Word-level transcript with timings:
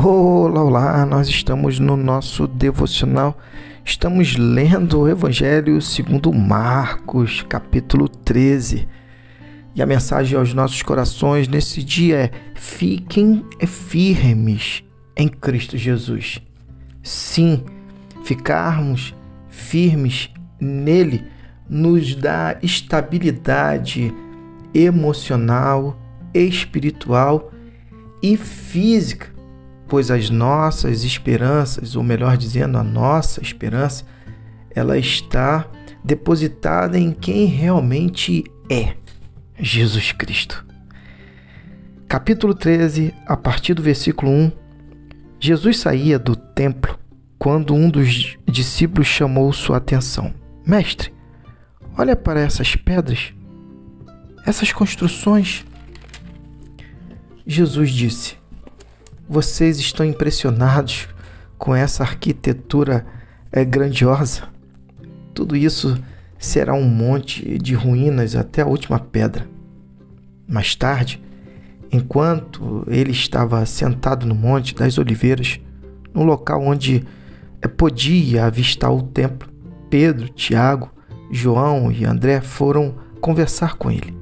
Olá, 0.00 0.62
olá, 0.62 1.04
nós 1.04 1.26
estamos 1.28 1.80
no 1.80 1.96
nosso 1.96 2.46
devocional. 2.46 3.36
Estamos 3.84 4.36
lendo 4.36 5.00
o 5.00 5.08
Evangelho 5.08 5.82
segundo 5.82 6.32
Marcos, 6.32 7.44
capítulo 7.48 8.08
13. 8.08 8.86
E 9.74 9.82
a 9.82 9.86
mensagem 9.86 10.38
aos 10.38 10.54
nossos 10.54 10.82
corações 10.82 11.48
nesse 11.48 11.82
dia 11.82 12.16
é: 12.16 12.30
fiquem 12.54 13.44
firmes 13.66 14.84
em 15.16 15.26
Cristo 15.26 15.76
Jesus. 15.76 16.40
Sim, 17.02 17.64
ficarmos 18.22 19.16
firmes 19.48 20.30
nele 20.60 21.24
nos 21.68 22.14
dá 22.14 22.56
estabilidade 22.62 24.14
emocional, 24.72 25.98
espiritual 26.32 27.50
e 28.22 28.36
física 28.36 29.36
pois 29.88 30.10
as 30.10 30.28
nossas 30.28 31.02
esperanças, 31.02 31.96
ou 31.96 32.02
melhor 32.02 32.36
dizendo, 32.36 32.76
a 32.78 32.84
nossa 32.84 33.42
esperança, 33.42 34.04
ela 34.70 34.98
está 34.98 35.66
depositada 36.04 36.98
em 36.98 37.10
quem 37.10 37.46
realmente 37.46 38.44
é 38.70 38.94
Jesus 39.58 40.12
Cristo. 40.12 40.64
Capítulo 42.06 42.54
13, 42.54 43.12
a 43.26 43.36
partir 43.36 43.74
do 43.74 43.82
versículo 43.82 44.30
1. 44.30 44.52
Jesus 45.38 45.78
saía 45.78 46.18
do 46.18 46.34
templo 46.34 46.98
quando 47.38 47.74
um 47.74 47.90
dos 47.90 48.38
discípulos 48.46 49.06
chamou 49.06 49.52
sua 49.52 49.76
atenção. 49.76 50.32
Mestre, 50.66 51.12
olha 51.96 52.16
para 52.16 52.40
essas 52.40 52.74
pedras, 52.74 53.34
essas 54.46 54.72
construções. 54.72 55.66
Jesus 57.46 57.90
disse: 57.90 58.37
vocês 59.28 59.78
estão 59.78 60.06
impressionados 60.06 61.08
com 61.58 61.74
essa 61.74 62.02
arquitetura 62.02 63.04
é, 63.52 63.64
grandiosa? 63.64 64.44
Tudo 65.34 65.54
isso 65.54 66.02
será 66.38 66.72
um 66.72 66.88
monte 66.88 67.58
de 67.58 67.74
ruínas 67.74 68.34
até 68.34 68.62
a 68.62 68.66
última 68.66 68.98
pedra. 68.98 69.46
Mais 70.48 70.74
tarde, 70.74 71.22
enquanto 71.92 72.84
ele 72.88 73.12
estava 73.12 73.64
sentado 73.66 74.26
no 74.26 74.34
Monte 74.34 74.74
das 74.74 74.96
Oliveiras, 74.96 75.60
no 76.14 76.22
local 76.24 76.62
onde 76.62 77.04
é, 77.60 77.68
podia 77.68 78.46
avistar 78.46 78.90
o 78.90 79.02
templo, 79.02 79.48
Pedro, 79.90 80.28
Tiago, 80.30 80.90
João 81.30 81.92
e 81.92 82.04
André 82.06 82.40
foram 82.40 82.94
conversar 83.20 83.76
com 83.76 83.90
ele. 83.90 84.16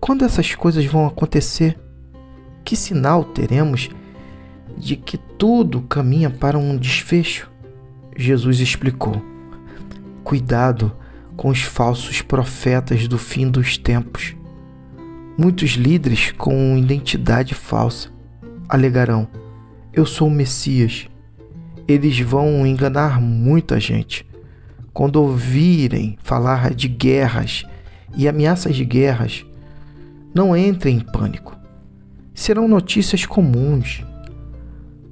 Quando 0.00 0.24
essas 0.24 0.54
coisas 0.54 0.84
vão 0.84 1.06
acontecer? 1.06 1.78
Que 2.64 2.74
sinal 2.74 3.22
teremos 3.22 3.88
de 4.76 4.96
que 4.96 5.16
tudo 5.16 5.82
caminha 5.82 6.30
para 6.30 6.58
um 6.58 6.76
desfecho, 6.76 7.50
Jesus 8.16 8.60
explicou: 8.60 9.22
Cuidado 10.22 10.92
com 11.36 11.48
os 11.48 11.62
falsos 11.62 12.20
profetas 12.20 13.08
do 13.08 13.16
fim 13.16 13.50
dos 13.50 13.78
tempos. 13.78 14.36
Muitos 15.38 15.70
líderes 15.70 16.32
com 16.32 16.76
identidade 16.76 17.54
falsa 17.54 18.10
alegarão: 18.68 19.26
Eu 19.92 20.04
sou 20.04 20.28
o 20.28 20.30
Messias. 20.30 21.08
Eles 21.88 22.20
vão 22.20 22.66
enganar 22.66 23.20
muita 23.20 23.80
gente. 23.80 24.26
Quando 24.92 25.16
ouvirem 25.16 26.18
falar 26.22 26.74
de 26.74 26.88
guerras 26.88 27.64
e 28.16 28.28
ameaças 28.28 28.76
de 28.76 28.84
guerras, 28.84 29.46
não 30.34 30.56
entrem 30.56 30.96
em 30.96 31.00
pânico. 31.00 31.56
Serão 32.34 32.68
notícias 32.68 33.24
comuns 33.24 34.04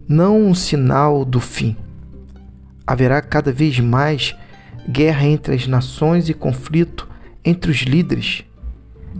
não 0.08 0.40
um 0.40 0.54
sinal 0.54 1.24
do 1.24 1.38
fim. 1.38 1.76
Haverá 2.86 3.20
cada 3.20 3.52
vez 3.52 3.78
mais 3.78 4.34
guerra 4.88 5.26
entre 5.26 5.54
as 5.54 5.66
nações 5.66 6.28
e 6.28 6.34
conflito 6.34 7.06
entre 7.44 7.70
os 7.70 7.78
líderes. 7.78 8.44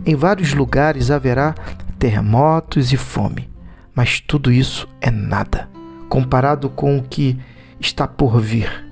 Em 0.05 0.15
vários 0.15 0.53
lugares 0.53 1.11
haverá 1.11 1.53
terremotos 1.99 2.91
e 2.91 2.97
fome, 2.97 3.47
mas 3.93 4.19
tudo 4.19 4.51
isso 4.51 4.87
é 4.99 5.11
nada 5.11 5.69
comparado 6.09 6.69
com 6.69 6.97
o 6.97 7.03
que 7.03 7.39
está 7.79 8.07
por 8.07 8.41
vir. 8.41 8.85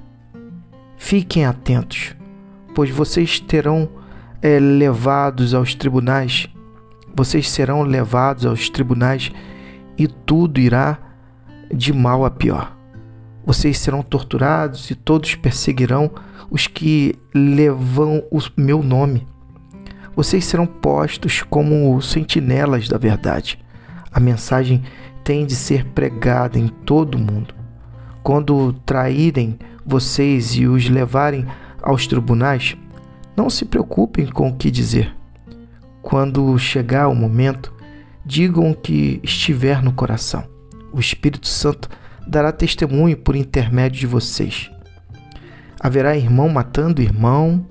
Fiquem 0.96 1.46
atentos, 1.46 2.16
pois 2.76 2.90
vocês 2.92 3.40
terão 3.40 3.90
é, 4.42 4.60
levados 4.60 5.54
aos 5.54 5.74
tribunais, 5.74 6.48
vocês 7.14 7.50
serão 7.50 7.82
levados 7.82 8.46
aos 8.46 8.70
tribunais 8.70 9.32
e 9.98 10.08
tudo 10.08 10.60
irá 10.60 11.00
de 11.74 11.94
mal 11.94 12.26
a 12.26 12.32
pior. 12.32 12.76
Vocês 13.46 13.78
serão 13.78 14.02
torturados 14.02 14.92
e 14.92 14.96
todos 14.96 15.36
perseguirão 15.36 16.12
os 16.52 16.68
que 16.68 17.16
levam 17.34 18.22
o 18.30 18.40
meu 18.58 18.84
nome. 18.84 19.26
Vocês 20.14 20.44
serão 20.44 20.66
postos 20.66 21.44
como 21.44 22.02
sentinelas 22.02 22.90
da 22.90 22.98
verdade. 22.98 23.58
A 24.12 24.20
mensagem 24.20 24.84
tem 25.24 25.46
de 25.46 25.56
ser 25.56 25.86
pregada 25.86 26.60
em 26.60 26.68
todo 26.68 27.16
o 27.16 27.20
mundo. 27.20 27.54
Quando 28.22 28.74
traírem 28.86 29.58
vocês 29.86 30.58
e 30.58 30.68
os 30.68 30.90
levarem 30.90 31.46
aos 31.82 32.06
tribunais, 32.06 32.76
não 33.36 33.50
se 33.50 33.64
preocupem 33.64 34.26
com 34.26 34.50
o 34.50 34.56
que 34.56 34.70
dizer. 34.70 35.16
Quando 36.02 36.58
chegar 36.58 37.08
o 37.08 37.16
momento, 37.16 37.74
digam 38.26 38.72
o 38.72 38.76
que 38.76 39.22
estiver 39.24 39.82
no 39.82 39.94
coração 39.94 40.57
o 40.92 41.00
Espírito 41.00 41.48
Santo 41.48 41.90
dará 42.28 42.52
testemunho 42.52 43.18
por 43.18 43.36
intermédio 43.36 44.00
de 44.00 44.08
vocês. 44.08 44.70
Haverá 45.80 46.18
irmão 46.18 46.50
matando 46.50 47.02
irmão, 47.02 47.66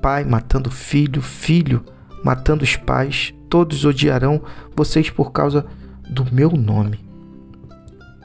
pai 0.00 0.24
matando 0.24 0.70
filho, 0.70 1.22
filho 1.22 1.84
matando 2.22 2.62
os 2.62 2.76
pais, 2.76 3.34
todos 3.48 3.84
odiarão 3.84 4.42
vocês 4.76 5.10
por 5.10 5.32
causa 5.32 5.66
do 6.08 6.24
meu 6.32 6.50
nome. 6.50 7.00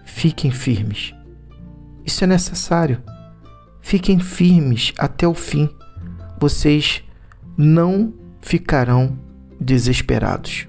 Fiquem 0.06 0.52
firmes. 0.52 1.14
Isso 2.06 2.24
é 2.24 2.28
necessário. 2.28 3.02
Fiquem 3.82 4.20
firmes 4.20 4.94
até 4.98 5.28
o 5.28 5.34
fim. 5.34 5.70
Vocês 6.40 7.04
não 7.58 8.14
ficarão 8.42 9.18
desesperados, 9.60 10.68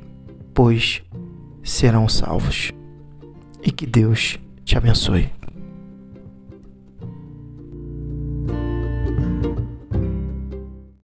pois 0.55 1.03
serão 1.63 2.09
salvos 2.09 2.73
e 3.69 3.71
que 3.71 3.87
Deus 3.87 4.39
te 4.65 4.79
abençoe. 4.79 5.38